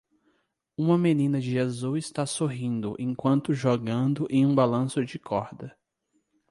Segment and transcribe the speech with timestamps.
[0.75, 5.77] Uma menina de azul está sorrindo enquanto jogando em um balanço de corda.